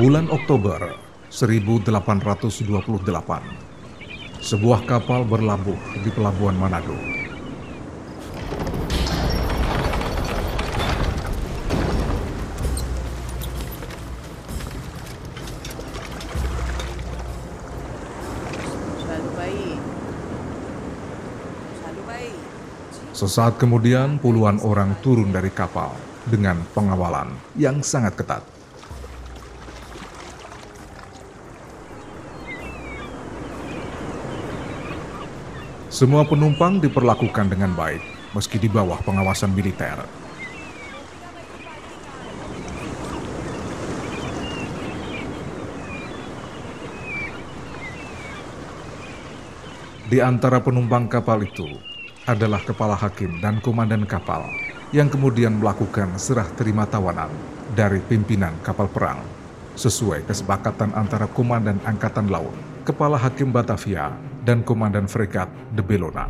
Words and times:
Bulan 0.00 0.32
Oktober 0.32 0.96
1828, 1.28 1.92
sebuah 4.40 4.88
kapal 4.88 5.28
berlabuh 5.28 5.76
di 6.00 6.08
pelabuhan 6.08 6.56
Manado. 6.56 6.96
Sesaat 23.12 23.60
kemudian 23.60 24.16
puluhan 24.16 24.64
orang 24.64 24.96
turun 25.04 25.28
dari 25.28 25.52
kapal 25.52 25.92
dengan 26.24 26.64
pengawalan 26.72 27.36
yang 27.60 27.84
sangat 27.84 28.16
ketat. 28.16 28.59
Semua 36.00 36.24
penumpang 36.24 36.80
diperlakukan 36.80 37.52
dengan 37.52 37.76
baik 37.76 38.00
meski 38.32 38.56
di 38.56 38.72
bawah 38.72 38.96
pengawasan 39.04 39.52
militer. 39.52 40.00
Di 50.08 50.24
antara 50.24 50.64
penumpang 50.64 51.04
kapal 51.04 51.44
itu 51.44 51.68
adalah 52.24 52.64
kepala 52.64 52.96
hakim 52.96 53.36
dan 53.44 53.60
komandan 53.60 54.08
kapal 54.08 54.48
yang 54.96 55.12
kemudian 55.12 55.60
melakukan 55.60 56.16
serah 56.16 56.48
terima 56.56 56.88
tawanan 56.88 57.28
dari 57.76 58.00
pimpinan 58.00 58.56
kapal 58.64 58.88
perang 58.88 59.20
sesuai 59.76 60.24
kesepakatan 60.24 60.96
antara 60.96 61.28
komandan 61.28 61.76
angkatan 61.84 62.32
laut, 62.32 62.56
kepala 62.88 63.20
hakim 63.20 63.52
Batavia, 63.52 64.29
dan 64.44 64.64
komandan 64.64 65.06
fregat 65.08 65.48
De 65.76 65.82
Bellona. 65.82 66.24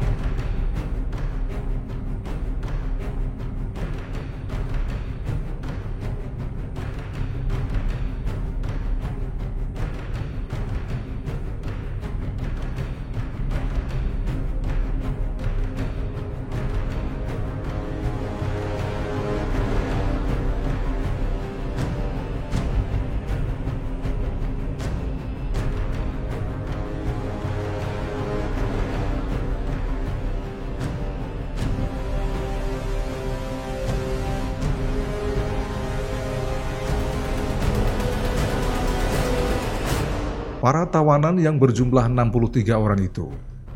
Tawanan 41.10 41.42
yang 41.42 41.58
berjumlah 41.58 42.06
63 42.06 42.70
orang 42.70 43.02
itu 43.02 43.26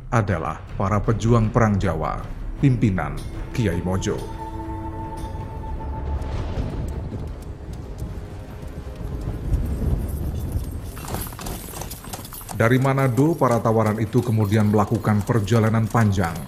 adalah 0.07 0.63
para 0.79 1.03
pejuang 1.03 1.51
perang 1.51 1.75
Jawa, 1.83 2.23
pimpinan 2.63 3.19
Kiai 3.51 3.83
Mojo. 3.83 4.15
Dari 12.55 12.79
Manado, 12.79 13.35
para 13.35 13.59
tawanan 13.59 13.99
itu 13.99 14.23
kemudian 14.23 14.71
melakukan 14.71 15.27
perjalanan 15.27 15.91
panjang 15.91 16.39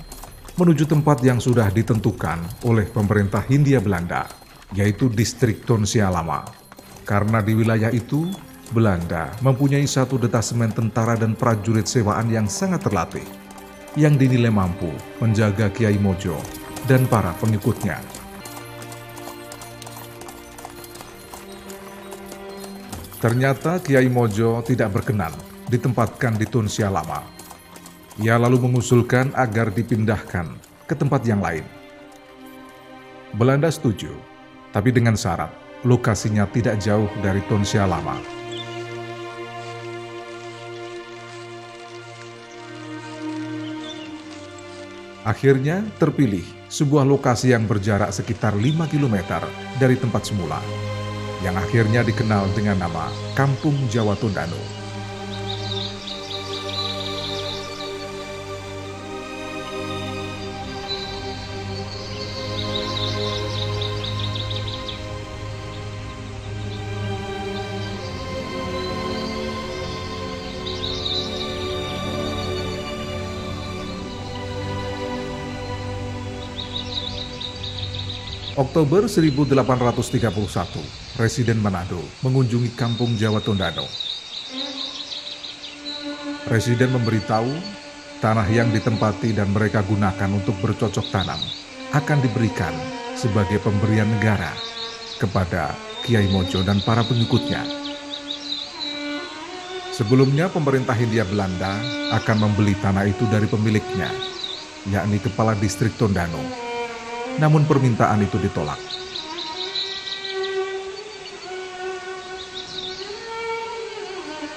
menuju 0.54 0.86
tempat 0.86 1.18
yang 1.26 1.42
sudah 1.42 1.66
ditentukan 1.66 2.62
oleh 2.62 2.86
pemerintah 2.86 3.42
Hindia 3.42 3.82
Belanda, 3.82 4.30
yaitu 4.70 5.10
distrik 5.10 5.66
Tonsia 5.66 6.06
Lama. 6.14 6.47
Karena 7.03 7.42
di 7.42 7.58
wilayah 7.58 7.91
itu 7.91 8.30
Belanda 8.75 9.31
mempunyai 9.47 9.87
satu 9.87 10.19
detasemen 10.19 10.75
tentara 10.75 11.15
dan 11.15 11.38
prajurit 11.38 11.87
sewaan 11.87 12.27
yang 12.27 12.50
sangat 12.50 12.82
terlatih, 12.82 13.22
yang 13.94 14.19
dinilai 14.19 14.50
mampu 14.50 14.91
menjaga 15.22 15.71
Kiai 15.71 15.94
Mojo 16.03 16.34
dan 16.91 17.06
para 17.06 17.31
pengikutnya. 17.38 18.03
Ternyata 23.22 23.78
Kiai 23.78 24.10
Mojo 24.10 24.62
tidak 24.66 24.98
berkenan 24.98 25.34
ditempatkan 25.71 26.34
di 26.34 26.47
Tunsia 26.50 26.91
Lama. 26.91 27.22
Ia 28.19 28.34
lalu 28.34 28.66
mengusulkan 28.66 29.31
agar 29.38 29.71
dipindahkan 29.71 30.47
ke 30.91 30.94
tempat 30.98 31.22
yang 31.22 31.38
lain. 31.38 31.62
Belanda 33.34 33.71
setuju, 33.71 34.10
tapi 34.75 34.91
dengan 34.91 35.15
syarat 35.15 35.50
lokasinya 35.87 36.48
tidak 36.50 36.83
jauh 36.83 37.10
dari 37.22 37.38
Tunsia 37.47 37.87
Lama. 37.87 38.35
Akhirnya 45.26 45.82
terpilih 45.98 46.47
sebuah 46.70 47.03
lokasi 47.03 47.50
yang 47.50 47.66
berjarak 47.66 48.14
sekitar 48.14 48.54
5 48.54 48.87
km 48.87 49.42
dari 49.75 49.98
tempat 49.98 50.22
semula, 50.22 50.62
yang 51.42 51.59
akhirnya 51.59 52.06
dikenal 52.06 52.47
dengan 52.54 52.87
nama 52.87 53.10
Kampung 53.34 53.75
Jawa 53.91 54.15
Tondano. 54.15 54.85
Oktober 78.56 79.04
1831, 79.04 80.16
Presiden 81.12 81.60
Manado 81.60 82.00
mengunjungi 82.24 82.72
kampung 82.72 83.12
Jawa 83.12 83.44
Tondano. 83.44 83.84
Presiden 86.48 86.96
memberitahu 86.96 87.52
tanah 88.24 88.48
yang 88.48 88.72
ditempati 88.72 89.36
dan 89.36 89.52
mereka 89.52 89.84
gunakan 89.84 90.32
untuk 90.32 90.56
bercocok 90.64 91.04
tanam 91.12 91.36
akan 91.92 92.18
diberikan 92.24 92.72
sebagai 93.12 93.60
pemberian 93.60 94.08
negara 94.08 94.56
kepada 95.20 95.76
Kiai 96.08 96.24
Mojo 96.32 96.64
dan 96.64 96.80
para 96.80 97.04
pengikutnya. 97.04 97.60
Sebelumnya 99.92 100.48
pemerintah 100.48 100.96
Hindia 100.96 101.28
Belanda 101.28 101.76
akan 102.08 102.48
membeli 102.48 102.72
tanah 102.80 103.04
itu 103.04 103.28
dari 103.28 103.44
pemiliknya, 103.52 104.08
yakni 104.88 105.20
Kepala 105.20 105.52
Distrik 105.60 105.92
Tondano 106.00 106.66
namun 107.36 107.68
permintaan 107.68 108.24
itu 108.24 108.41
ditolak. 108.41 108.78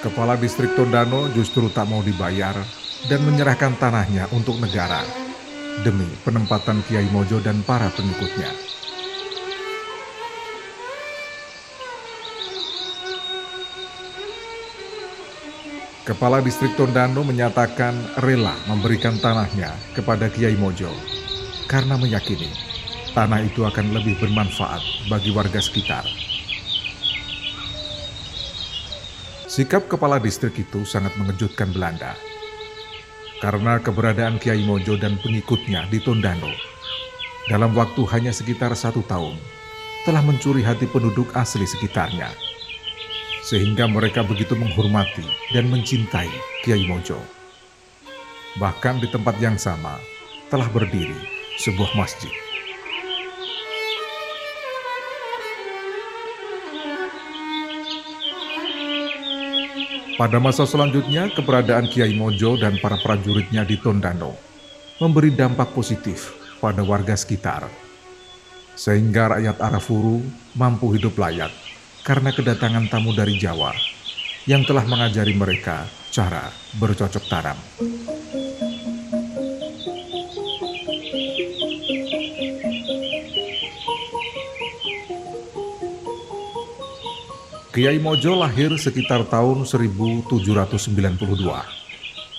Kepala 0.00 0.32
distrik 0.40 0.72
Tondano 0.72 1.28
justru 1.36 1.68
tak 1.68 1.84
mau 1.84 2.00
dibayar 2.00 2.56
dan 3.04 3.20
menyerahkan 3.20 3.76
tanahnya 3.76 4.32
untuk 4.32 4.56
negara 4.56 5.04
demi 5.84 6.08
penempatan 6.24 6.80
Kiai 6.88 7.04
Mojo 7.12 7.36
dan 7.44 7.60
para 7.60 7.92
pengikutnya. 7.92 8.48
Kepala 16.08 16.40
distrik 16.40 16.80
Tondano 16.80 17.20
menyatakan 17.20 17.92
rela 18.24 18.56
memberikan 18.72 19.20
tanahnya 19.20 19.76
kepada 19.92 20.32
Kiai 20.32 20.56
Mojo 20.56 20.88
karena 21.68 22.00
meyakini 22.00 22.69
tanah 23.12 23.42
itu 23.42 23.66
akan 23.66 23.90
lebih 23.94 24.18
bermanfaat 24.22 25.10
bagi 25.10 25.34
warga 25.34 25.58
sekitar. 25.58 26.06
Sikap 29.50 29.90
kepala 29.90 30.22
distrik 30.22 30.54
itu 30.62 30.86
sangat 30.86 31.18
mengejutkan 31.18 31.74
Belanda. 31.74 32.14
Karena 33.42 33.82
keberadaan 33.82 34.38
Kiai 34.38 34.62
Mojo 34.62 34.94
dan 34.94 35.18
pengikutnya 35.18 35.90
di 35.90 35.98
Tondano 35.98 36.52
dalam 37.50 37.74
waktu 37.74 38.04
hanya 38.14 38.30
sekitar 38.30 38.70
satu 38.78 39.02
tahun 39.10 39.34
telah 40.06 40.22
mencuri 40.22 40.62
hati 40.62 40.86
penduduk 40.86 41.34
asli 41.34 41.66
sekitarnya. 41.66 42.30
Sehingga 43.42 43.90
mereka 43.90 44.22
begitu 44.22 44.54
menghormati 44.54 45.26
dan 45.50 45.66
mencintai 45.66 46.30
Kiai 46.62 46.86
Mojo. 46.86 47.18
Bahkan 48.60 49.02
di 49.02 49.08
tempat 49.10 49.34
yang 49.42 49.58
sama 49.58 49.98
telah 50.46 50.70
berdiri 50.70 51.16
sebuah 51.58 51.96
masjid. 51.98 52.49
Pada 60.20 60.36
masa 60.36 60.68
selanjutnya, 60.68 61.32
keberadaan 61.32 61.88
Kiai 61.88 62.12
Mojo 62.12 62.60
dan 62.60 62.76
para 62.76 63.00
prajuritnya 63.00 63.64
di 63.64 63.80
Tondano 63.80 64.36
memberi 65.00 65.32
dampak 65.32 65.72
positif 65.72 66.36
pada 66.60 66.84
warga 66.84 67.16
sekitar. 67.16 67.72
Sehingga 68.76 69.32
rakyat 69.32 69.56
Arafuru 69.64 70.20
mampu 70.52 70.92
hidup 70.92 71.16
layak 71.16 71.48
karena 72.04 72.36
kedatangan 72.36 72.92
tamu 72.92 73.16
dari 73.16 73.40
Jawa 73.40 73.72
yang 74.44 74.60
telah 74.68 74.84
mengajari 74.84 75.32
mereka 75.32 75.88
cara 76.12 76.52
bercocok 76.76 77.24
tanam. 77.24 77.56
Kiai 87.70 88.02
Mojo 88.02 88.34
lahir 88.34 88.74
sekitar 88.74 89.30
tahun 89.30 89.62
1792 89.62 90.26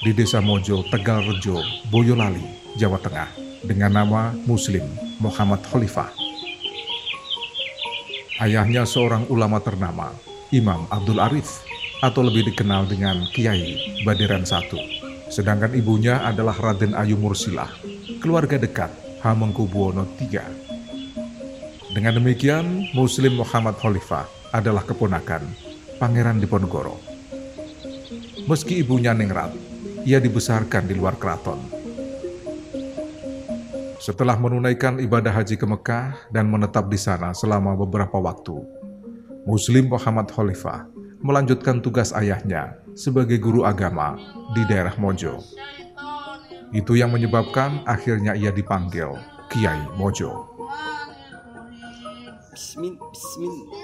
di 0.03 0.11
Desa 0.11 0.43
Mojo, 0.43 0.83
Tegal 0.91 1.23
Rejo, 1.23 1.63
Boyolali, 1.87 2.43
Jawa 2.75 2.99
Tengah 2.99 3.31
dengan 3.63 3.95
nama 3.95 4.35
Muslim 4.43 4.83
Muhammad 5.23 5.63
Khalifah. 5.63 6.11
Ayahnya 8.43 8.83
seorang 8.83 9.23
ulama 9.31 9.63
ternama, 9.63 10.11
Imam 10.51 10.83
Abdul 10.91 11.23
Arif, 11.23 11.63
atau 12.03 12.27
lebih 12.27 12.51
dikenal 12.51 12.91
dengan 12.91 13.23
Kiai 13.31 14.03
Badiran 14.03 14.43
I. 14.43 14.83
Sedangkan 15.31 15.71
ibunya 15.79 16.27
adalah 16.27 16.59
Raden 16.59 16.91
Ayu 16.91 17.15
Mursilah, 17.15 17.71
keluarga 18.19 18.59
dekat 18.59 18.91
Hamengkubuwono 19.23 20.11
III. 20.19 20.43
Dengan 21.95 22.19
demikian, 22.19 22.91
Muslim 22.91 23.39
Muhammad 23.39 23.79
Khalifah 23.79 24.40
adalah 24.51 24.83
keponakan 24.83 25.47
Pangeran 25.95 26.43
Diponegoro. 26.43 26.99
Meski 28.45 28.83
ibunya 28.83 29.15
Ningrat, 29.15 29.55
ia 30.03 30.19
dibesarkan 30.19 30.83
di 30.89 30.93
luar 30.97 31.15
keraton. 31.15 31.61
Setelah 34.01 34.33
menunaikan 34.35 34.97
ibadah 34.97 35.29
haji 35.29 35.55
ke 35.55 35.65
Mekah 35.65 36.33
dan 36.33 36.49
menetap 36.49 36.89
di 36.89 36.97
sana 36.97 37.37
selama 37.37 37.77
beberapa 37.77 38.17
waktu, 38.17 38.57
Muslim 39.45 39.93
Muhammad 39.93 40.33
Khalifah 40.33 40.89
melanjutkan 41.21 41.79
tugas 41.85 42.09
ayahnya 42.17 42.81
sebagai 42.97 43.37
guru 43.37 43.61
agama 43.61 44.17
di 44.57 44.65
daerah 44.65 44.97
Mojo. 44.97 45.37
Itu 46.73 46.97
yang 46.97 47.13
menyebabkan 47.13 47.85
akhirnya 47.85 48.33
ia 48.33 48.49
dipanggil 48.49 49.13
Kiai 49.53 49.85
Mojo. 50.01 50.49
Bismillah. 52.57 53.80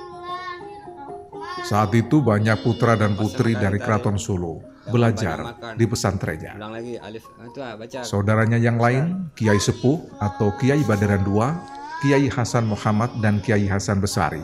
Saat 1.65 1.95
itu 1.97 2.21
banyak 2.21 2.61
putra 2.61 2.93
dan 2.93 3.17
putri 3.17 3.57
dari 3.57 3.81
keraton 3.81 4.19
Solo 4.21 4.77
belajar 4.87 5.57
di 5.75 5.85
pesantrennya. 5.85 6.55
Ah, 6.57 7.75
Saudaranya 8.03 8.57
yang 8.59 8.79
lain, 8.79 9.31
Kiai 9.35 9.59
Sepuh 9.59 9.99
atau 10.21 10.55
Kiai 10.55 10.81
Badaran 10.87 11.23
II, 11.27 11.43
Kiai 12.03 12.27
Hasan 12.31 12.69
Muhammad 12.69 13.11
dan 13.19 13.43
Kiai 13.43 13.67
Hasan 13.67 13.99
Besari, 13.99 14.41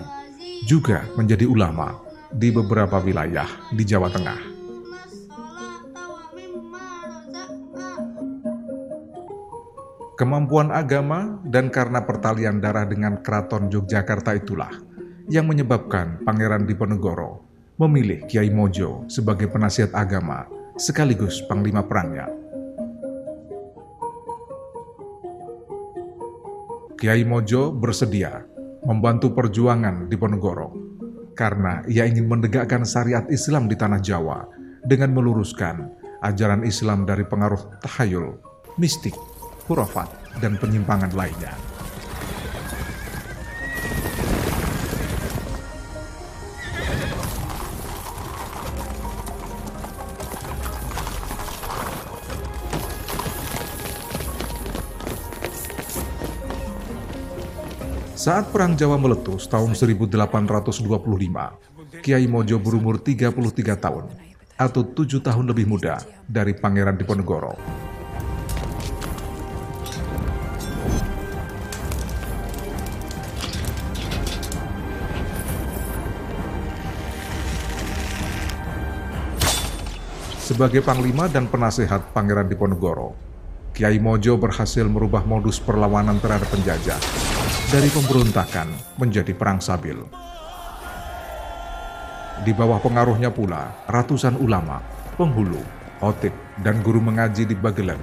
juga 0.68 1.07
menjadi 1.15 1.48
ulama 1.48 1.95
di 2.33 2.50
beberapa 2.50 3.00
wilayah 3.00 3.48
di 3.71 3.83
Jawa 3.86 4.10
Tengah. 4.12 4.54
Kemampuan 10.13 10.69
agama 10.69 11.42
dan 11.42 11.74
karena 11.74 12.06
pertalian 12.06 12.62
darah 12.62 12.86
dengan 12.86 13.25
keraton 13.25 13.68
Yogyakarta 13.68 14.38
itulah 14.38 14.69
yang 15.31 15.48
menyebabkan 15.48 16.20
Pangeran 16.28 16.68
Diponegoro 16.68 17.44
memilih 17.80 18.28
Kiai 18.28 18.52
Mojo 18.52 19.08
sebagai 19.08 19.48
penasihat 19.48 19.96
agama 19.96 20.48
sekaligus 20.75 21.42
panglima 21.48 21.86
perangnya. 21.86 22.28
Kiai 27.00 27.28
Mojo 27.28 27.75
bersedia 27.75 28.44
membantu 28.88 29.36
perjuangan 29.36 30.08
Diponegoro 30.08 30.72
karena 31.36 31.84
ia 31.90 32.08
ingin 32.08 32.30
menegakkan 32.30 32.88
syariat 32.88 33.25
Islam 33.28 33.68
di 33.68 33.75
tanah 33.75 34.00
Jawa 34.00 34.48
dengan 34.86 35.12
meluruskan 35.12 35.92
ajaran 36.24 36.64
Islam 36.64 37.04
dari 37.04 37.28
pengaruh 37.28 37.84
tahayul, 37.84 38.40
mistik, 38.80 39.16
hurafat, 39.68 40.08
dan 40.40 40.56
penyimpangan 40.56 41.12
lainnya. 41.12 41.73
Saat 58.24 58.56
Perang 58.56 58.72
Jawa 58.72 58.96
meletus 58.96 59.52
tahun 59.52 59.75
1825, 59.75 60.88
Kiai 62.00 62.24
Mojo 62.24 62.56
berumur 62.56 62.96
33 62.96 63.36
tahun 63.75 64.08
atau 64.56 64.81
tujuh 64.88 65.20
tahun 65.20 65.52
lebih 65.52 65.68
muda 65.68 66.00
dari 66.24 66.56
Pangeran 66.56 66.96
Diponegoro. 66.96 67.60
Sebagai 80.40 80.80
panglima 80.80 81.28
dan 81.28 81.52
penasehat 81.52 82.16
Pangeran 82.16 82.48
Diponegoro, 82.48 83.20
Kiai 83.75 84.00
Mojo 84.00 84.40
berhasil 84.40 84.88
merubah 84.88 85.28
modus 85.28 85.60
perlawanan 85.60 86.24
terhadap 86.24 86.48
penjajah 86.48 87.33
dari 87.74 87.89
pemberontakan 87.89 88.70
menjadi 89.01 89.34
perang 89.34 89.58
sabil. 89.58 89.98
Di 92.46 92.53
bawah 92.53 92.77
pengaruhnya 92.77 93.34
pula 93.34 93.74
ratusan 93.89 94.38
ulama, 94.38 94.77
penghulu, 95.18 95.58
khotib, 95.98 96.38
dan 96.62 96.86
guru 96.86 97.01
mengaji 97.01 97.50
di 97.50 97.58
Bagelen, 97.58 97.98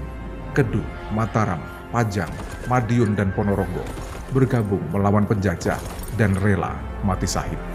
Kedu, 0.59 0.83
Mataram, 1.15 1.62
Pajang, 1.95 2.35
Madiun, 2.67 3.15
dan 3.15 3.31
Ponorogo 3.31 3.87
bergabung 4.35 4.83
melawan 4.91 5.23
penjajah 5.23 5.79
dan 6.19 6.35
rela 6.43 6.75
mati 7.07 7.31
sahib. 7.31 7.70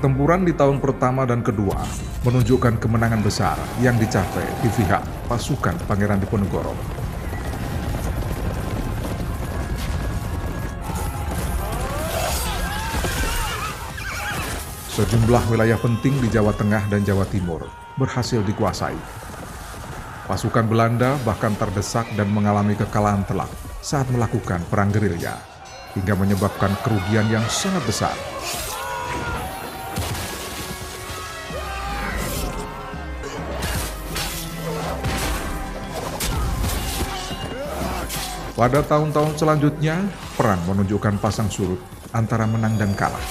Pertempuran 0.00 0.48
di 0.48 0.56
tahun 0.56 0.80
pertama 0.80 1.28
dan 1.28 1.44
kedua 1.44 1.76
menunjukkan 2.24 2.80
kemenangan 2.80 3.20
besar 3.20 3.60
yang 3.84 4.00
dicapai 4.00 4.48
di 4.64 4.72
pihak 4.72 5.04
pasukan 5.28 5.76
Pangeran 5.84 6.16
Diponegoro. 6.16 6.72
Sejumlah 14.88 15.44
wilayah 15.52 15.76
penting 15.76 16.16
di 16.24 16.32
Jawa 16.32 16.56
Tengah 16.56 16.88
dan 16.88 17.04
Jawa 17.04 17.28
Timur 17.28 17.68
berhasil 18.00 18.40
dikuasai. 18.40 18.96
Pasukan 20.24 20.64
Belanda 20.64 21.20
bahkan 21.28 21.52
terdesak 21.60 22.08
dan 22.16 22.32
mengalami 22.32 22.72
kekalahan 22.72 23.20
telak 23.28 23.52
saat 23.84 24.08
melakukan 24.08 24.64
perang 24.72 24.88
gerilya, 24.88 25.36
hingga 25.92 26.16
menyebabkan 26.16 26.72
kerugian 26.80 27.28
yang 27.28 27.44
sangat 27.52 27.84
besar 27.84 28.16
Pada 38.60 38.84
tahun-tahun 38.84 39.40
selanjutnya, 39.40 40.04
perang 40.36 40.60
menunjukkan 40.68 41.16
pasang 41.16 41.48
surut 41.48 41.80
antara 42.12 42.44
menang 42.44 42.76
dan 42.76 42.92
kalah. 42.92 43.24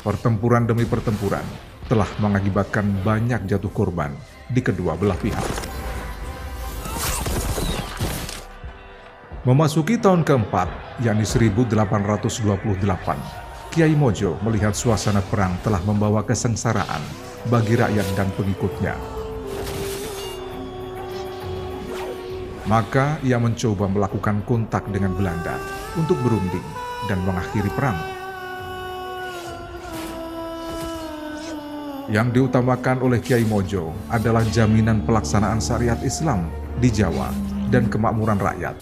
Pertempuran 0.00 0.64
demi 0.64 0.88
pertempuran 0.88 1.44
telah 1.84 2.08
mengakibatkan 2.16 3.04
banyak 3.04 3.44
jatuh 3.44 3.68
korban 3.68 4.16
di 4.48 4.64
kedua 4.64 4.96
belah 4.96 5.20
pihak. 5.20 5.44
Memasuki 9.44 10.00
tahun 10.00 10.24
keempat, 10.24 10.96
yakni 11.04 11.28
1828, 11.28 11.76
Kiai 13.68 13.92
Mojo 13.92 14.40
melihat 14.40 14.72
suasana 14.72 15.20
perang 15.20 15.60
telah 15.60 15.84
membawa 15.84 16.24
kesengsaraan 16.24 17.04
bagi 17.52 17.76
rakyat 17.76 18.08
dan 18.16 18.32
pengikutnya. 18.32 19.25
Maka 22.66 23.22
ia 23.22 23.38
mencoba 23.38 23.86
melakukan 23.86 24.42
kontak 24.42 24.90
dengan 24.90 25.14
Belanda 25.14 25.54
untuk 25.94 26.18
berunding 26.18 26.66
dan 27.06 27.22
mengakhiri 27.22 27.70
perang. 27.70 27.94
Yang 32.10 32.38
diutamakan 32.38 33.06
oleh 33.06 33.22
Kiai 33.22 33.46
Mojo 33.46 33.94
adalah 34.10 34.42
jaminan 34.50 35.06
pelaksanaan 35.06 35.62
syariat 35.62 35.98
Islam 36.02 36.50
di 36.82 36.90
Jawa 36.90 37.30
dan 37.70 37.86
kemakmuran 37.86 38.42
rakyat. 38.42 38.74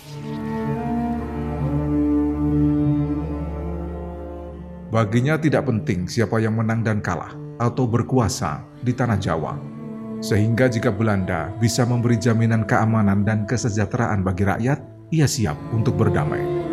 Baginya 4.89 5.37
tidak 5.37 5.69
penting 5.69 6.09
siapa 6.09 6.41
yang 6.41 6.57
menang 6.57 6.81
dan 6.81 7.05
kalah 7.05 7.37
atau 7.61 7.85
berkuasa 7.85 8.65
di 8.81 8.97
tanah 8.97 9.21
Jawa. 9.21 9.84
Sehingga 10.21 10.71
jika 10.71 10.93
Belanda 10.93 11.51
bisa 11.59 11.83
memberi 11.89 12.21
jaminan 12.21 12.69
keamanan 12.69 13.25
dan 13.25 13.49
kesejahteraan 13.49 14.21
bagi 14.23 14.45
rakyat, 14.47 14.79
ia 15.11 15.27
siap 15.31 15.57
untuk 15.73 15.95
berdamai. 15.95 16.65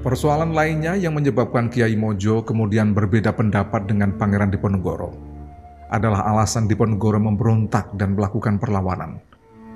Persoalan 0.00 0.56
lainnya 0.56 0.96
yang 0.96 1.14
menyebabkan 1.14 1.68
Kiai 1.68 1.94
Mojo 1.94 2.42
kemudian 2.42 2.96
berbeda 2.96 3.30
pendapat 3.30 3.84
dengan 3.84 4.16
Pangeran 4.16 4.50
Diponegoro 4.50 5.12
adalah 5.86 6.24
alasan 6.24 6.66
Diponegoro 6.66 7.20
memberontak 7.20 7.94
dan 7.94 8.18
melakukan 8.18 8.56
perlawanan, 8.56 9.22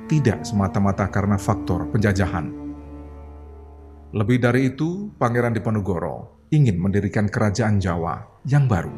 tidak 0.04 0.44
semata-mata 0.44 1.08
karena 1.08 1.40
faktor 1.40 1.88
penjajahan. 1.88 2.52
Lebih 4.14 4.38
dari 4.38 4.70
itu, 4.70 5.10
Pangeran 5.18 5.56
Diponegoro 5.56 6.46
ingin 6.54 6.78
mendirikan 6.78 7.26
kerajaan 7.26 7.82
Jawa 7.82 8.22
yang 8.46 8.70
baru. 8.70 8.92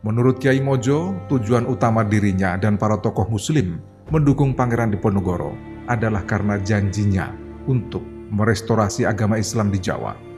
Menurut 0.00 0.40
Kiai 0.40 0.64
Mojo, 0.64 1.12
tujuan 1.28 1.68
utama 1.68 2.00
dirinya 2.00 2.56
dan 2.56 2.80
para 2.80 2.96
tokoh 2.96 3.28
muslim 3.28 3.76
mendukung 4.08 4.56
Pangeran 4.56 4.88
Diponegoro 4.88 5.52
adalah 5.84 6.24
karena 6.24 6.56
janjinya 6.56 7.28
untuk 7.68 8.00
merestorasi 8.32 9.04
agama 9.04 9.36
Islam 9.36 9.68
di 9.68 9.76
Jawa. 9.76 10.29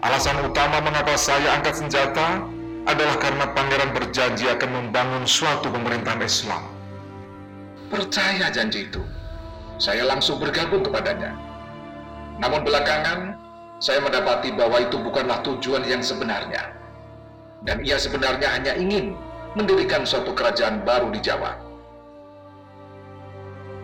Alasan 0.00 0.40
utama 0.48 0.80
mengapa 0.80 1.12
saya 1.16 1.60
angkat 1.60 1.76
senjata 1.76 2.44
adalah 2.88 3.16
karena 3.20 3.44
pangeran 3.52 3.90
berjanji 3.92 4.48
akan 4.48 4.70
membangun 4.72 5.28
suatu 5.28 5.68
pemerintahan 5.68 6.24
Islam. 6.24 6.64
Percaya 7.92 8.48
janji 8.48 8.88
itu, 8.88 9.04
saya 9.76 10.08
langsung 10.08 10.40
bergabung 10.40 10.80
kepadanya. 10.80 11.36
Namun 12.40 12.64
belakangan, 12.64 13.36
saya 13.76 14.00
mendapati 14.00 14.56
bahwa 14.56 14.80
itu 14.80 14.96
bukanlah 14.96 15.44
tujuan 15.44 15.84
yang 15.84 16.00
sebenarnya 16.00 16.80
dan 17.64 17.84
ia 17.84 18.00
sebenarnya 18.00 18.48
hanya 18.48 18.72
ingin 18.76 19.12
mendirikan 19.52 20.06
suatu 20.06 20.32
kerajaan 20.32 20.80
baru 20.86 21.12
di 21.12 21.20
Jawa. 21.20 21.58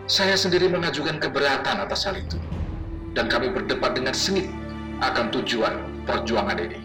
Saya 0.07 0.39
sendiri 0.39 0.71
mengajukan 0.71 1.19
keberatan 1.19 1.83
atas 1.83 2.07
hal 2.07 2.15
itu, 2.15 2.39
dan 3.11 3.27
kami 3.27 3.51
berdebat 3.51 3.91
dengan 3.93 4.15
sengit 4.15 4.47
akan 5.03 5.29
tujuan 5.35 5.75
perjuangan 6.07 6.57
ini. 6.57 6.79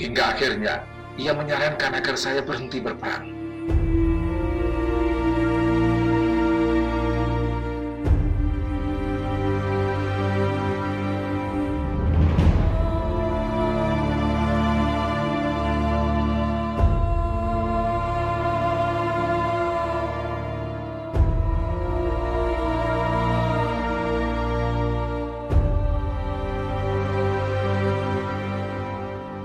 Hingga 0.00 0.22
akhirnya 0.34 0.80
ia 1.20 1.36
menyarankan 1.36 1.92
agar 2.00 2.16
saya 2.16 2.40
berhenti 2.40 2.80
berperang. 2.80 3.28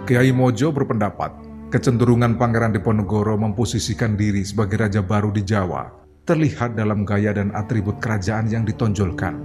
Kiai 0.04 0.36
Mojo 0.36 0.76
berpendapat, 0.76 1.32
kecenderungan 1.72 2.36
Pangeran 2.36 2.76
Diponegoro 2.76 3.40
memposisikan 3.40 4.20
diri 4.20 4.44
sebagai 4.44 4.84
raja 4.84 5.00
baru 5.00 5.32
di 5.32 5.48
Jawa 5.48 5.88
terlihat 6.28 6.76
dalam 6.76 7.08
gaya 7.08 7.32
dan 7.32 7.56
atribut 7.56 8.04
kerajaan 8.04 8.52
yang 8.52 8.68
ditonjolkan 8.68 9.40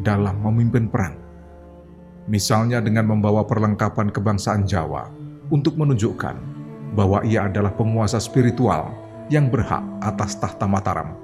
dalam 0.00 0.40
memimpin 0.40 0.88
perang. 0.88 1.12
Misalnya 2.24 2.80
dengan 2.80 3.04
membawa 3.04 3.44
perlengkapan 3.44 4.08
kebangsaan 4.08 4.64
Jawa 4.64 5.12
untuk 5.52 5.76
menunjukkan 5.76 6.40
bahwa 6.96 7.20
ia 7.28 7.44
adalah 7.44 7.76
penguasa 7.76 8.16
spiritual 8.16 8.88
yang 9.28 9.52
berhak 9.52 9.84
atas 10.00 10.40
tahta 10.40 10.64
Mataram. 10.64 11.20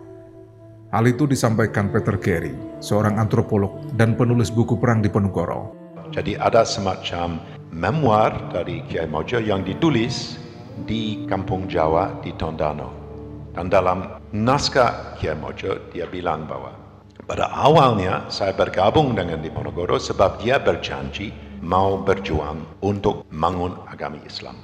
Hal 0.93 1.09
itu 1.09 1.25
disampaikan 1.25 1.89
Peter 1.89 2.21
Carey, 2.21 2.53
seorang 2.85 3.17
antropolog 3.17 3.81
dan 3.97 4.13
penulis 4.13 4.53
buku 4.53 4.77
perang 4.77 5.01
Diponegoro. 5.01 5.73
Jadi 6.13 6.37
ada 6.37 6.69
semacam 6.69 7.41
memoir 7.75 8.55
dari 8.55 8.87
Kiai 8.87 9.11
Mojo 9.11 9.43
yang 9.43 9.67
ditulis 9.67 10.39
di 10.87 11.27
Kampung 11.27 11.67
Jawa 11.67 12.23
di 12.23 12.31
Tondano. 12.39 12.95
Dan 13.51 13.67
dalam 13.67 14.23
naskah 14.31 15.19
Kiai 15.19 15.35
Mojo 15.35 15.91
dia 15.91 16.07
bilang 16.07 16.47
bahwa 16.47 16.71
pada 17.27 17.51
awalnya 17.51 18.31
saya 18.31 18.55
bergabung 18.55 19.19
dengan 19.19 19.43
Diponegoro 19.43 19.99
sebab 19.99 20.39
dia 20.39 20.63
berjanji 20.63 21.35
mau 21.65 21.99
berjuang 21.99 22.63
untuk 22.87 23.27
membangun 23.35 23.75
agama 23.91 24.23
Islam. 24.23 24.55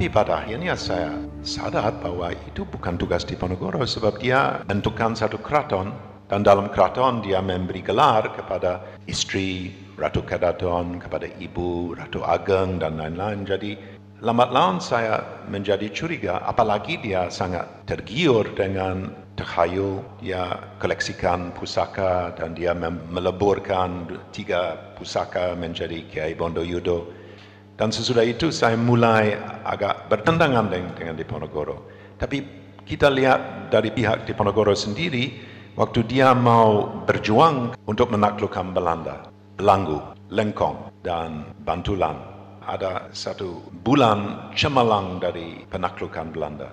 Tapi 0.00 0.08
pada 0.08 0.40
akhirnya 0.40 0.80
saya 0.80 1.12
sadar 1.44 1.92
bahwa 2.00 2.32
itu 2.32 2.64
bukan 2.64 2.96
tugas 2.96 3.20
Diponegoro 3.26 3.84
sebab 3.84 4.16
dia 4.16 4.64
bentukkan 4.64 5.12
satu 5.12 5.36
keraton 5.44 5.92
dan 6.30 6.40
dalam 6.40 6.72
keraton 6.72 7.20
dia 7.20 7.44
memberi 7.44 7.84
gelar 7.84 8.32
kepada 8.32 8.80
istri 9.04 9.74
Ratu 10.00 10.24
Kadaton, 10.24 10.96
kepada 10.96 11.28
ibu 11.36 11.92
Ratu 11.92 12.24
Ageng 12.24 12.80
dan 12.80 12.96
lain-lain. 12.96 13.44
Jadi 13.44 13.76
lambat 14.24 14.48
laun 14.48 14.80
saya 14.80 15.44
menjadi 15.48 15.92
curiga 15.92 16.40
apalagi 16.44 16.96
dia 17.04 17.28
sangat 17.28 17.68
tergiur 17.84 18.48
dengan 18.56 19.12
terhayul 19.36 20.04
dia 20.20 20.56
koleksikan 20.76 21.52
pusaka 21.56 22.32
dan 22.36 22.52
dia 22.52 22.76
meleburkan 23.12 24.08
tiga 24.32 24.76
pusaka 24.96 25.56
menjadi 25.56 26.04
Kiai 26.08 26.32
Bondo 26.36 26.60
Yudo. 26.60 27.08
Dan 27.80 27.88
sesudah 27.88 28.20
itu 28.20 28.52
saya 28.52 28.76
mulai 28.76 29.40
agak 29.64 30.12
bertentangan 30.12 30.68
dengan, 30.68 30.92
dengan 30.92 31.14
Diponegoro. 31.16 31.88
Tapi 32.20 32.44
kita 32.84 33.08
lihat 33.08 33.72
dari 33.72 33.88
pihak 33.88 34.28
Diponegoro 34.28 34.76
sendiri, 34.76 35.40
waktu 35.80 36.04
dia 36.04 36.36
mau 36.36 37.00
berjuang 37.08 37.72
untuk 37.88 38.12
menaklukkan 38.12 38.76
Belanda, 38.76 39.29
Belanggu, 39.60 40.00
Lengkong, 40.32 40.88
dan 41.04 41.44
Bantulan. 41.68 42.16
Ada 42.64 43.12
satu 43.12 43.60
bulan 43.84 44.48
cemerlang 44.56 45.20
dari 45.20 45.68
penaklukan 45.68 46.32
Belanda. 46.32 46.72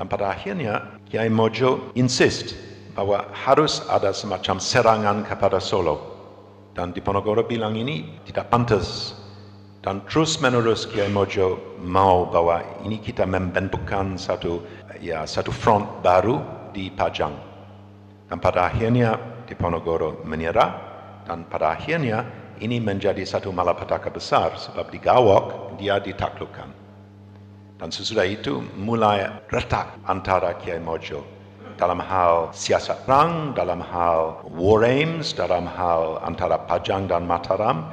Dan 0.00 0.08
pada 0.08 0.32
akhirnya, 0.32 0.96
Kiai 1.04 1.28
Mojo 1.28 1.92
insist 2.00 2.56
bahwa 2.96 3.28
harus 3.36 3.84
ada 3.92 4.16
semacam 4.16 4.56
serangan 4.56 5.28
kepada 5.28 5.60
Solo. 5.60 6.00
Dan 6.72 6.96
Diponegoro 6.96 7.44
bilang 7.44 7.76
ini 7.76 8.16
tidak 8.24 8.48
pantas. 8.48 9.12
Dan 9.84 10.00
terus 10.08 10.40
menerus 10.40 10.88
Kiai 10.88 11.12
Mojo 11.12 11.60
mau 11.84 12.24
bahwa 12.32 12.64
ini 12.80 12.96
kita 12.96 13.28
membentukkan 13.28 14.16
satu 14.16 14.64
ya 15.04 15.28
satu 15.28 15.52
front 15.52 16.00
baru 16.00 16.40
di 16.72 16.88
Pajang. 16.88 17.36
Dan 18.32 18.40
pada 18.40 18.72
akhirnya 18.72 19.20
Diponegoro 19.44 20.24
menyerah 20.24 20.89
dan 21.30 21.46
pada 21.46 21.78
akhirnya 21.78 22.26
ini 22.58 22.82
menjadi 22.82 23.22
satu 23.22 23.54
malapetaka 23.54 24.10
besar 24.10 24.58
sebab 24.58 24.90
di 24.90 24.98
Gawok 24.98 25.78
dia 25.78 26.02
ditaklukkan. 26.02 26.66
Dan 27.78 27.88
sesudah 27.94 28.26
itu 28.26 28.58
mulai 28.74 29.30
retak 29.46 29.94
antara 30.10 30.58
Kiai 30.58 30.82
Mojo 30.82 31.22
dalam 31.78 32.02
hal 32.02 32.50
siasat 32.50 33.06
perang, 33.06 33.54
dalam 33.54 33.78
hal 33.78 34.42
war 34.58 34.82
aims, 34.82 35.30
dalam 35.30 35.70
hal 35.70 36.18
antara 36.26 36.58
Pajang 36.66 37.06
dan 37.06 37.24
Mataram. 37.30 37.86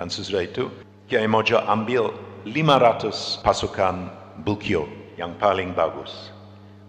Dan 0.00 0.08
sesudah 0.08 0.48
itu 0.48 0.72
Kiai 1.12 1.28
Mojo 1.28 1.60
ambil 1.68 2.08
500 2.48 3.44
pasukan 3.44 4.08
Bukio 4.48 4.88
yang 5.20 5.36
paling 5.36 5.76
bagus 5.76 6.32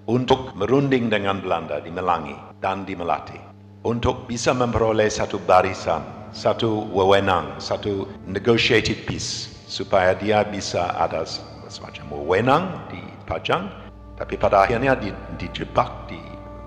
untuk 0.08 0.56
merunding 0.56 1.12
dengan 1.12 1.44
Belanda 1.44 1.84
di 1.84 1.92
Melangi 1.92 2.34
dan 2.64 2.88
di 2.88 2.96
Melati. 2.96 3.49
Untuk 3.88 4.28
bisa 4.28 4.52
memperoleh 4.52 5.08
satu 5.08 5.40
barisan, 5.44 6.04
satu 6.36 6.88
wewenang, 6.92 7.56
satu 7.64 8.06
negotiated 8.28 9.08
peace 9.08 9.60
supaya 9.70 10.18
dia 10.18 10.44
bisa 10.44 10.92
ada 10.98 11.24
semacam 11.70 12.06
wewenang 12.20 12.64
di 12.90 13.00
Pajang 13.30 13.70
tapi 14.18 14.36
pada 14.36 14.66
akhirnya 14.66 14.98
dijebak 15.40 16.10
di 16.12 16.20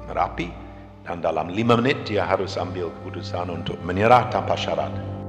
Merapi 0.09 0.49
dan 1.02 1.19
dalam 1.19 1.50
lima 1.50 1.75
menit 1.76 2.07
dia 2.07 2.23
harus 2.25 2.54
ambil 2.54 2.88
keputusan 3.02 3.50
untuk 3.50 3.76
menyerah 3.83 4.31
tanpa 4.31 4.54
syarat. 4.54 5.22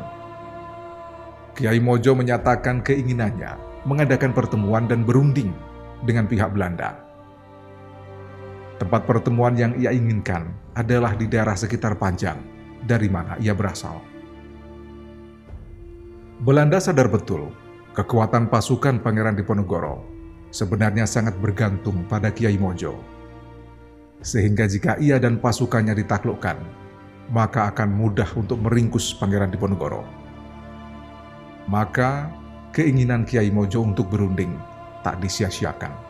Kiai 1.59 1.83
Mojo 1.83 2.15
menyatakan 2.15 2.79
keinginannya 2.87 3.83
mengadakan 3.91 4.31
pertemuan 4.31 4.87
dan 4.87 5.03
berunding 5.03 5.51
dengan 6.07 6.31
pihak 6.31 6.55
Belanda. 6.55 6.95
Tempat 8.79 9.03
pertemuan 9.03 9.59
yang 9.59 9.75
ia 9.83 9.91
inginkan 9.91 10.47
adalah 10.79 11.19
di 11.19 11.27
daerah 11.27 11.59
sekitar 11.59 11.99
Panjang, 11.99 12.39
dari 12.87 13.11
mana 13.11 13.35
ia 13.43 13.51
berasal. 13.51 14.10
Belanda 16.41 16.81
sadar 16.81 17.13
betul 17.13 17.53
kekuatan 17.93 18.49
pasukan 18.49 19.05
Pangeran 19.05 19.37
Diponegoro 19.37 20.01
sebenarnya 20.49 21.05
sangat 21.05 21.37
bergantung 21.37 22.09
pada 22.09 22.33
Kiai 22.33 22.57
Mojo. 22.57 22.97
Sehingga 24.25 24.65
jika 24.65 24.97
ia 24.97 25.21
dan 25.21 25.37
pasukannya 25.37 25.93
ditaklukkan, 26.01 26.57
maka 27.29 27.69
akan 27.69 27.93
mudah 27.93 28.25
untuk 28.41 28.57
meringkus 28.57 29.13
Pangeran 29.21 29.53
Diponegoro. 29.53 30.01
Maka 31.69 32.33
keinginan 32.73 33.29
Kiai 33.29 33.53
Mojo 33.53 33.85
untuk 33.85 34.09
berunding 34.09 34.57
tak 35.05 35.21
disia-siakan. 35.21 36.10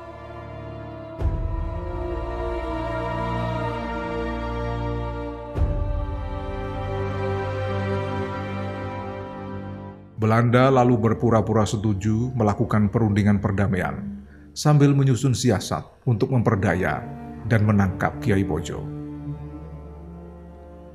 Belanda 10.20 10.68
lalu 10.68 11.00
berpura-pura 11.00 11.64
setuju 11.64 12.28
melakukan 12.36 12.92
perundingan 12.92 13.40
perdamaian 13.40 14.20
sambil 14.52 14.92
menyusun 14.92 15.32
siasat 15.32 15.80
untuk 16.04 16.28
memperdaya 16.28 17.00
dan 17.48 17.64
menangkap 17.64 18.20
Kiai 18.20 18.44
Bojo. 18.44 18.84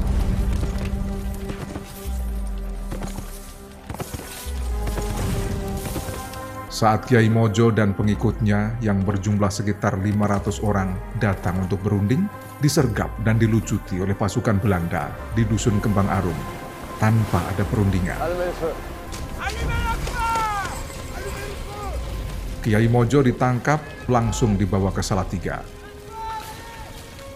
Saat 6.74 7.06
Kiai 7.06 7.30
Mojo 7.30 7.70
dan 7.70 7.94
pengikutnya 7.94 8.82
yang 8.82 9.06
berjumlah 9.06 9.46
sekitar 9.46 9.94
500 9.94 10.58
orang 10.66 10.98
datang 11.22 11.62
untuk 11.62 11.78
berunding, 11.86 12.26
disergap 12.58 13.14
dan 13.22 13.38
dilucuti 13.38 14.02
oleh 14.02 14.18
pasukan 14.18 14.58
Belanda 14.58 15.14
di 15.38 15.46
Dusun 15.46 15.78
Kembang 15.78 16.10
Arum 16.10 16.34
tanpa 16.98 17.46
ada 17.46 17.62
perundingan. 17.62 18.18
Kiai 22.58 22.90
Mojo 22.90 23.22
ditangkap 23.22 24.10
langsung 24.10 24.58
dibawa 24.58 24.90
ke 24.90 24.98
Salatiga. 24.98 25.62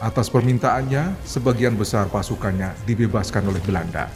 Atas 0.02 0.34
permintaannya, 0.34 1.14
sebagian 1.22 1.78
besar 1.78 2.10
pasukannya 2.10 2.74
dibebaskan 2.90 3.46
oleh 3.46 3.62
Belanda 3.62 4.10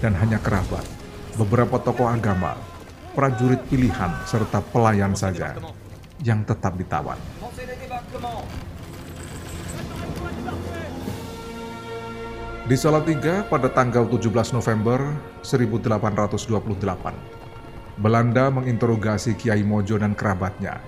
dan 0.00 0.16
hanya 0.16 0.40
kerabat, 0.40 0.88
beberapa 1.36 1.76
tokoh 1.76 2.08
agama, 2.08 2.56
prajurit 3.14 3.62
pilihan 3.70 4.10
serta 4.26 4.58
pelayan 4.60 5.14
saja 5.14 5.54
yang 6.20 6.42
tetap 6.42 6.74
ditawan. 6.74 7.16
Di 12.64 12.80
Salatiga 12.80 13.44
pada 13.46 13.68
tanggal 13.70 14.08
17 14.08 14.56
November 14.56 14.98
1828, 15.46 18.00
Belanda 18.00 18.50
menginterogasi 18.50 19.38
Kiai 19.38 19.62
Mojo 19.62 20.00
dan 20.00 20.16
kerabatnya. 20.16 20.80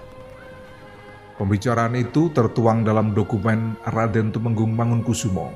Pembicaraan 1.36 1.94
itu 1.94 2.32
tertuang 2.32 2.80
dalam 2.80 3.12
dokumen 3.12 3.76
Raden 3.84 4.32
Tumenggung 4.32 4.72
Mangunkusumo 4.72 5.52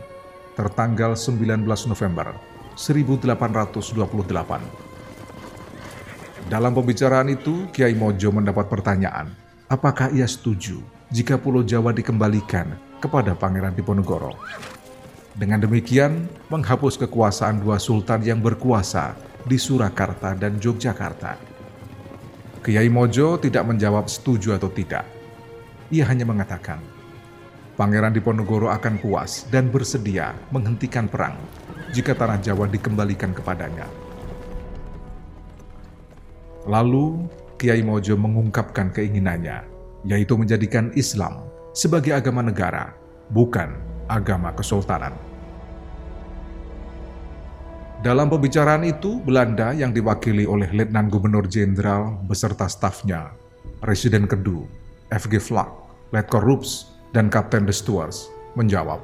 tertanggal 0.52 1.16
19 1.16 1.64
November 1.88 2.36
1828. 2.76 4.89
Dalam 6.48 6.72
pembicaraan 6.72 7.28
itu, 7.28 7.68
Kiai 7.74 7.92
Mojo 7.92 8.32
mendapat 8.32 8.70
pertanyaan, 8.70 9.34
apakah 9.68 10.08
ia 10.14 10.24
setuju 10.24 10.80
jika 11.10 11.36
Pulau 11.36 11.66
Jawa 11.66 11.90
dikembalikan 11.90 12.78
kepada 13.02 13.34
Pangeran 13.34 13.74
Diponegoro. 13.74 14.38
Dengan 15.34 15.62
demikian, 15.62 16.30
menghapus 16.48 16.96
kekuasaan 17.00 17.60
dua 17.60 17.76
sultan 17.82 18.22
yang 18.22 18.38
berkuasa 18.38 19.14
di 19.44 19.56
Surakarta 19.56 20.36
dan 20.38 20.56
Yogyakarta. 20.60 21.36
Kiai 22.60 22.92
Mojo 22.92 23.40
tidak 23.40 23.64
menjawab 23.64 24.04
setuju 24.06 24.54
atau 24.54 24.68
tidak. 24.68 25.08
Ia 25.90 26.04
hanya 26.06 26.28
mengatakan, 26.28 26.78
Pangeran 27.74 28.12
Diponegoro 28.12 28.68
akan 28.68 29.00
puas 29.00 29.48
dan 29.48 29.72
bersedia 29.72 30.36
menghentikan 30.52 31.08
perang 31.08 31.40
jika 31.96 32.12
tanah 32.12 32.36
Jawa 32.44 32.68
dikembalikan 32.68 33.32
kepadanya. 33.32 33.88
Lalu 36.68 37.24
Kiai 37.56 37.80
Mojo 37.80 38.16
mengungkapkan 38.16 38.92
keinginannya, 38.92 39.64
yaitu 40.04 40.36
menjadikan 40.36 40.92
Islam 40.96 41.44
sebagai 41.72 42.12
agama 42.16 42.40
negara, 42.44 42.92
bukan 43.32 43.76
agama 44.08 44.52
kesultanan. 44.52 45.12
Dalam 48.00 48.32
pembicaraan 48.32 48.80
itu, 48.88 49.20
Belanda 49.20 49.76
yang 49.76 49.92
diwakili 49.92 50.48
oleh 50.48 50.72
Letnan 50.72 51.12
Gubernur 51.12 51.44
Jenderal 51.44 52.16
beserta 52.24 52.64
stafnya, 52.64 53.36
Residen 53.84 54.24
Kedu, 54.24 54.64
FG 55.12 55.36
Flak, 55.36 55.68
Letkor 56.16 56.40
Rups, 56.40 56.96
dan 57.12 57.28
Kapten 57.28 57.66
de 57.66 57.74
Stuars 57.74 58.30
menjawab 58.54 59.02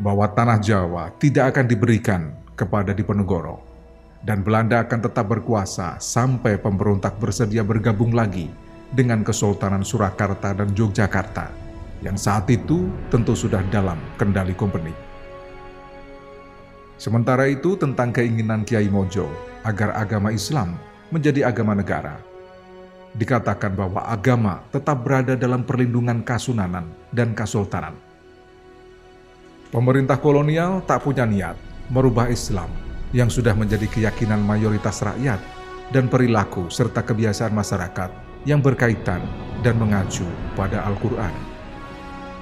bahwa 0.00 0.28
tanah 0.30 0.60
Jawa 0.60 1.12
tidak 1.20 1.56
akan 1.56 1.66
diberikan 1.68 2.32
kepada 2.56 2.92
Diponegoro 2.92 3.71
dan 4.22 4.46
Belanda 4.46 4.86
akan 4.86 5.00
tetap 5.02 5.26
berkuasa 5.30 5.98
sampai 5.98 6.58
pemberontak 6.58 7.18
bersedia 7.18 7.66
bergabung 7.66 8.14
lagi 8.14 8.46
dengan 8.94 9.26
Kesultanan 9.26 9.82
Surakarta 9.82 10.54
dan 10.54 10.70
Yogyakarta 10.78 11.50
yang 12.02 12.14
saat 12.18 12.46
itu 12.50 12.86
tentu 13.10 13.34
sudah 13.34 13.62
dalam 13.70 13.98
kendali 14.18 14.54
kompeni. 14.54 14.94
Sementara 16.98 17.50
itu 17.50 17.74
tentang 17.74 18.14
keinginan 18.14 18.62
Kiai 18.62 18.86
Mojo 18.86 19.26
agar 19.66 19.94
agama 19.98 20.30
Islam 20.30 20.78
menjadi 21.10 21.50
agama 21.50 21.74
negara. 21.74 22.18
Dikatakan 23.18 23.74
bahwa 23.74 24.06
agama 24.06 24.62
tetap 24.70 25.02
berada 25.02 25.34
dalam 25.34 25.66
perlindungan 25.66 26.22
kasunanan 26.22 26.86
dan 27.10 27.34
kasultanan. 27.34 27.98
Pemerintah 29.74 30.16
kolonial 30.20 30.78
tak 30.86 31.02
punya 31.02 31.26
niat 31.26 31.58
merubah 31.90 32.30
Islam 32.30 32.70
yang 33.12 33.28
sudah 33.28 33.52
menjadi 33.52 33.84
keyakinan 33.88 34.40
mayoritas 34.40 35.04
rakyat 35.04 35.38
dan 35.92 36.08
perilaku 36.08 36.72
serta 36.72 37.04
kebiasaan 37.04 37.52
masyarakat 37.52 38.10
yang 38.48 38.64
berkaitan 38.64 39.20
dan 39.60 39.76
mengacu 39.76 40.24
pada 40.56 40.82
Al-Quran. 40.88 41.30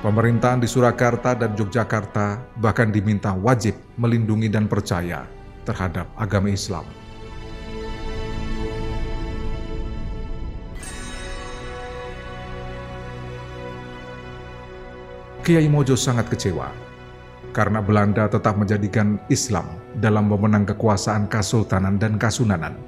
Pemerintahan 0.01 0.65
di 0.65 0.69
Surakarta 0.71 1.37
dan 1.37 1.53
Yogyakarta 1.53 2.57
bahkan 2.57 2.89
diminta 2.89 3.37
wajib 3.37 3.77
melindungi 4.01 4.49
dan 4.49 4.65
percaya 4.65 5.29
terhadap 5.69 6.09
agama 6.17 6.49
Islam. 6.49 6.89
Kiai 15.45 15.69
Mojo 15.69 15.99
sangat 15.99 16.31
kecewa 16.33 16.71
karena 17.51 17.83
Belanda 17.83 18.31
tetap 18.31 18.55
menjadikan 18.55 19.19
Islam 19.29 19.80
dalam 19.99 20.31
memenang 20.31 20.69
kekuasaan 20.69 21.27
Kesultanan 21.27 21.99
dan 21.99 22.15
Kasunanan. 22.15 22.79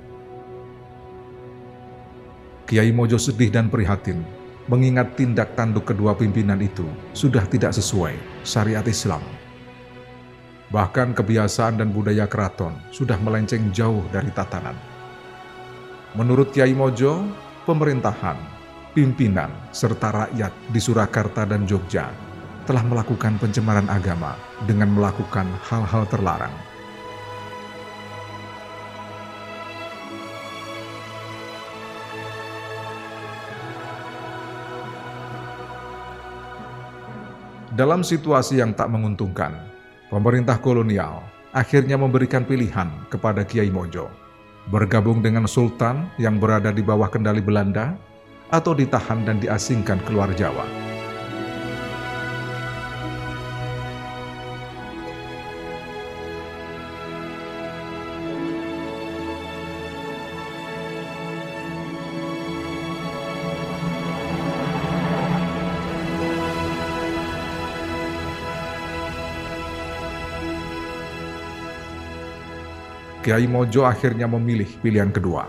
Kiai 2.68 2.94
Mojo 2.94 3.18
sedih 3.18 3.50
dan 3.50 3.66
prihatin 3.66 4.22
mengingat 4.70 5.18
tindak 5.18 5.58
tanduk 5.58 5.90
kedua 5.90 6.14
pimpinan 6.14 6.62
itu 6.62 6.86
sudah 7.12 7.42
tidak 7.50 7.74
sesuai 7.74 8.14
syariat 8.46 8.86
Islam. 8.86 9.20
Bahkan 10.72 11.12
kebiasaan 11.12 11.82
dan 11.82 11.92
budaya 11.92 12.24
keraton 12.24 12.72
sudah 12.88 13.18
melenceng 13.20 13.68
jauh 13.74 14.00
dari 14.08 14.32
tatanan. 14.32 14.78
Menurut 16.16 16.48
Kiai 16.54 16.72
Mojo, 16.72 17.28
pemerintahan, 17.68 18.40
pimpinan, 18.96 19.52
serta 19.74 20.08
rakyat 20.24 20.52
di 20.72 20.80
Surakarta 20.80 21.44
dan 21.44 21.68
Jogja 21.68 22.08
telah 22.64 22.84
melakukan 22.86 23.36
pencemaran 23.36 23.90
agama 23.90 24.38
dengan 24.64 24.88
melakukan 24.96 25.44
hal-hal 25.66 26.08
terlarang. 26.08 26.71
Dalam 37.72 38.04
situasi 38.04 38.61
yang 38.61 38.76
tak 38.76 38.92
menguntungkan, 38.92 39.56
pemerintah 40.12 40.61
kolonial 40.61 41.24
akhirnya 41.56 41.96
memberikan 41.96 42.44
pilihan 42.44 42.92
kepada 43.08 43.48
Kiai 43.48 43.72
Mojo, 43.72 44.12
bergabung 44.68 45.24
dengan 45.24 45.48
Sultan 45.48 46.12
yang 46.20 46.37
berada 46.37 46.68
di 46.68 46.85
bawah 46.85 47.08
kendali 47.08 47.40
Belanda 47.40 47.96
atau 48.52 48.76
ditahan 48.76 49.24
dan 49.24 49.40
diasingkan 49.40 50.04
keluar 50.04 50.28
Jawa. 50.37 50.91
Kiai 73.33 73.49
Mojo 73.49 73.88
akhirnya 73.88 74.29
memilih 74.29 74.68
pilihan 74.85 75.09
kedua, 75.09 75.49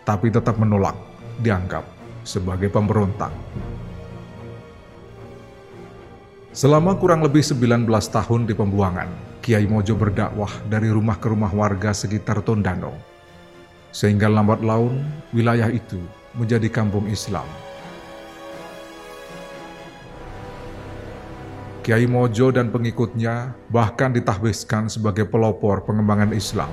tapi 0.00 0.32
tetap 0.32 0.56
menolak 0.56 0.96
dianggap 1.44 1.84
sebagai 2.24 2.72
pemberontak. 2.72 3.28
Selama 6.56 6.96
kurang 6.96 7.20
lebih 7.20 7.44
19 7.44 7.84
tahun 7.84 8.48
di 8.48 8.56
pembuangan, 8.56 9.12
Kiai 9.44 9.68
Mojo 9.68 9.92
berdakwah 9.92 10.48
dari 10.72 10.88
rumah 10.88 11.20
ke 11.20 11.28
rumah 11.28 11.52
warga 11.52 11.92
sekitar 11.92 12.40
Tondano. 12.40 12.96
Sehingga 13.92 14.32
lambat 14.32 14.64
laun, 14.64 14.96
wilayah 15.36 15.68
itu 15.68 16.00
menjadi 16.32 16.72
kampung 16.72 17.12
Islam. 17.12 17.44
Kiai 21.84 22.08
Mojo 22.08 22.48
dan 22.56 22.72
pengikutnya 22.72 23.52
bahkan 23.68 24.16
ditahbiskan 24.16 24.88
sebagai 24.88 25.28
pelopor 25.28 25.84
pengembangan 25.84 26.32
Islam 26.32 26.72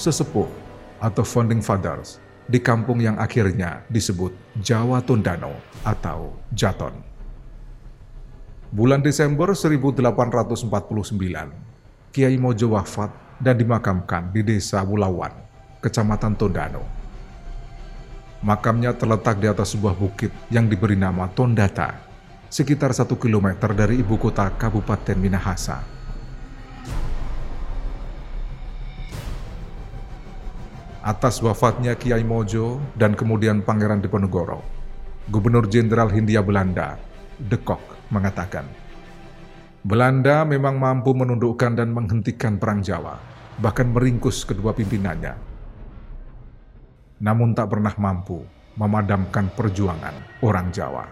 sesepuh 0.00 0.48
atau 0.96 1.20
founding 1.20 1.60
fathers 1.60 2.16
di 2.48 2.56
kampung 2.56 3.04
yang 3.04 3.20
akhirnya 3.20 3.84
disebut 3.92 4.32
Jawa 4.56 5.04
Tondano 5.04 5.52
atau 5.84 6.32
Jaton. 6.56 6.96
Bulan 8.72 9.04
Desember 9.04 9.52
1849, 9.52 12.16
Kiai 12.16 12.40
Mojo 12.40 12.72
wafat 12.72 13.12
dan 13.36 13.60
dimakamkan 13.60 14.32
di 14.32 14.40
desa 14.40 14.80
Wulawan, 14.80 15.36
kecamatan 15.84 16.32
Tondano. 16.34 16.82
Makamnya 18.40 18.96
terletak 18.96 19.36
di 19.36 19.52
atas 19.52 19.76
sebuah 19.76 19.92
bukit 19.92 20.32
yang 20.48 20.64
diberi 20.64 20.96
nama 20.96 21.28
Tondata, 21.28 22.00
sekitar 22.48 22.96
satu 22.96 23.20
kilometer 23.20 23.76
dari 23.76 24.00
ibu 24.00 24.16
kota 24.16 24.48
Kabupaten 24.56 25.18
Minahasa. 25.18 25.99
Atas 31.00 31.40
wafatnya 31.40 31.96
Kiai 31.96 32.20
Mojo 32.24 32.80
dan 32.96 33.16
kemudian 33.16 33.64
Pangeran 33.64 34.04
Diponegoro. 34.04 34.60
Gubernur 35.30 35.64
Jenderal 35.70 36.10
Hindia 36.12 36.44
Belanda, 36.44 36.98
De 37.38 37.56
Kock, 37.56 37.80
mengatakan, 38.12 38.66
Belanda 39.80 40.44
memang 40.44 40.76
mampu 40.76 41.16
menundukkan 41.16 41.72
dan 41.72 41.94
menghentikan 41.96 42.60
Perang 42.60 42.84
Jawa, 42.84 43.16
bahkan 43.56 43.88
meringkus 43.88 44.44
kedua 44.44 44.76
pimpinannya. 44.76 45.32
Namun 47.24 47.56
tak 47.56 47.72
pernah 47.72 47.92
mampu 47.96 48.44
memadamkan 48.76 49.48
perjuangan 49.56 50.40
orang 50.44 50.68
Jawa. 50.68 51.04